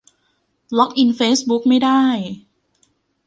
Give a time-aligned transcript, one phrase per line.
[0.77, 2.01] ล็อกอินเฟซบุ๊กไม่ได้